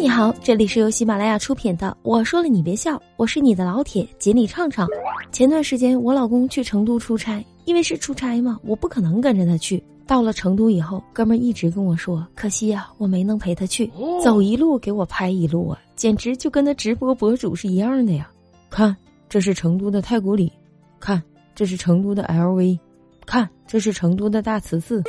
[0.00, 1.94] 你好，这里是由喜马拉雅出品的。
[2.00, 4.88] 我说了你别笑，我是你的老铁锦鲤畅畅。
[5.30, 9.84] 前段时间我老公去成都出差，因为是出差嘛，我不可能跟着他去。
[10.06, 13.92] 到了成都以后，哥们儿一直跟我说，可惜呀，我没能陪他去，
[14.24, 18.30] 走一路给我拍一路啊，简直就跟那直播博主是一样的呀。
[18.70, 18.96] 看，
[19.28, 20.50] 这是成都的太古里，
[20.98, 21.22] 看，
[21.54, 22.78] 这是成都的 LV，
[23.26, 25.02] 看，这是成都的大慈寺。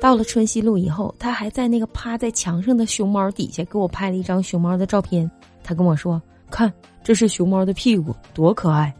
[0.00, 5.28] 到了春熙路以后，他还在那个趴在墙上的熊猫底下给我拍了一张熊猫的照片。
[5.64, 6.20] 他跟我说
[6.50, 6.72] ：“看，
[7.02, 8.94] 这是熊猫的屁股，多可爱。”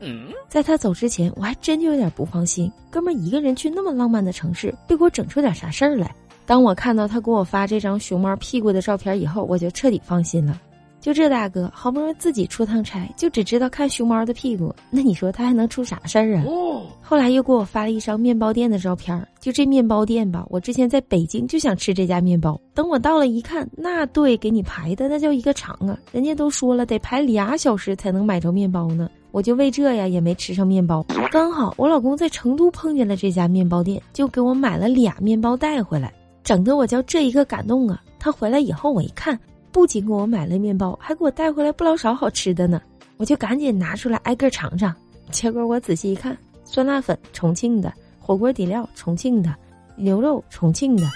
[0.49, 6.13] 在他走之前，我还真就有点不放心，哥们一个人去那么浪漫的城市，别给我整出点啥事儿来。
[6.47, 10.61] 当我看到他给我发这张熊猫屁股的照片以后，我就彻底放心了。
[11.07, 16.45] 就这大哥，好不容易自己出趟差，就只知道看熊猫的屁股，那你说他还能出啥事儿啊？
[17.01, 31.07] 后来又给我发了一张面包店的照片，就这面包店吧，我之前在北京就想吃这家面包，等我到了一看，那队给你排的那叫一个长啊，人家都说了得排俩小时才能买着面包呢，我就为这呀也没吃上面包。
[31.31, 38.03] 刚好我老公在成都碰见了这家面包店，就给我买了俩面包带回来，整的我叫这一个感动啊！
[38.19, 39.39] 他回来以后我一看。
[39.77, 42.81] 不仅给我买了面包，还给我带回来不老少好吃的呢。
[43.19, 44.91] 我就赶紧拿出来挨个尝尝。
[45.31, 49.55] 结果我仔细一看，酸辣粉重庆的，火锅底料重庆的，
[49.95, 51.07] 牛肉重庆的。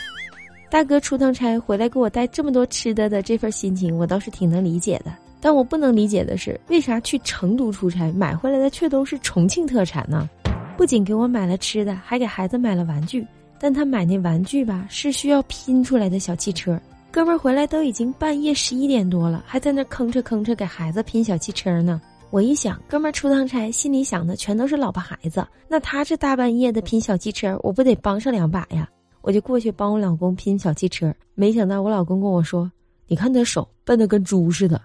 [0.68, 5.10] 大哥出趟差回来给我带这么多吃的的这份心情，我倒是挺能理解的。
[5.40, 10.28] 但我不能理解的是，为啥去成都出差买回来的却都是重庆特产呢？
[10.76, 13.26] 不仅给我买了吃的，还给孩子买了玩具。
[13.58, 16.78] 但他买那玩具吧，是需要拼出来的小汽车。
[17.12, 22.00] 哥们儿回来都已经半夜十一点多了，还在那吭哧吭哧给孩子拼小汽车呢。
[22.30, 25.44] 我一想，哥们儿出趟差，心里想的全都是老婆孩子。
[25.66, 28.88] 那他这大半夜的拼小汽车，我不得帮上两把呀？
[29.22, 31.12] 我就过去帮我老公拼小汽车。
[31.34, 32.70] 没想到我老公跟我说
[33.08, 34.80] ：“你看他手笨得跟猪似的。”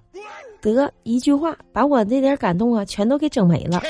[0.62, 3.84] 得一句话把我那点感动啊，全都给整没了。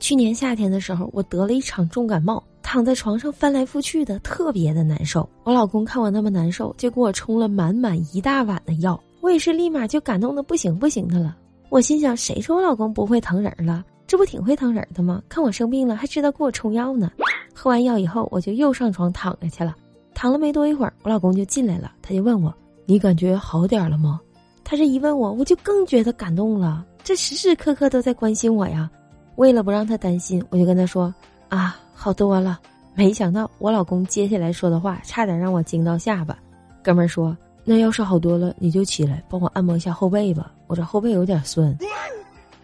[0.00, 2.42] 去年夏天的时候，我得了一场重感冒。
[2.72, 5.28] 躺在床上翻来覆去的，特别的难受。
[5.42, 8.98] 我老公看我那么难受，就给我冲了满满一大碗的药。
[9.20, 11.36] 我也是立马就感动的不行不行的了。
[11.68, 13.84] 我心想，谁说我老公不会疼人了？
[14.06, 15.20] 这不挺会疼人的吗？
[15.28, 17.10] 看我生病了，还知道给我冲药呢。
[17.52, 19.74] 喝完药以后，我就又上床躺着去了。
[20.14, 22.54] 躺了没多一会儿，我老公就进来了，他就问我
[22.86, 24.20] ：“你感觉好点了吗？”
[24.62, 26.86] 他这一问我，我就更觉得感动了。
[27.02, 28.88] 这时时刻刻都在关心我呀。
[29.34, 31.12] 为了不让他担心，我就跟他说
[31.50, 32.58] ：“啊。”好多了，
[32.94, 36.34] 没想到我老公接下来说的话，差点让我惊到下巴。
[36.82, 41.76] 哥们儿说：“那要是好多了，你就起来帮我按摩一下后背吧，我这后背有点酸。”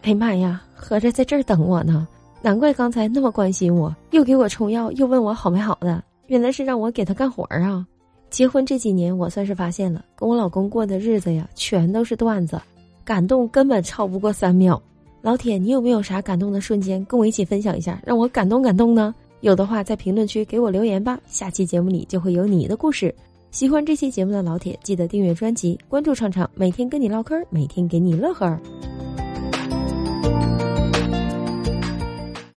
[0.01, 2.09] 哎妈呀，合着在这儿等我呢，
[2.41, 7.87] 难怪刚才那么关心我，又给我冲药，又问我好没好的，原来是让我给他干活儿啊！
[8.31, 12.59] 结婚这几年，我算是发现了，跟我老公过的日子呀，全都是段子，
[13.05, 14.81] 感动根本超不过三秒。
[15.27, 19.13] 老铁，你有没有啥感动的瞬间，跟我一起分享一下，让我感动感动呢？
[19.41, 23.13] 有的话，在评论区给我留言吧，下期节目里就会有你的故事。
[23.51, 28.57] 喜欢这期节目的老铁，记得订阅专辑，关注畅畅，每天跟你唠嗑，每天给你乐呵。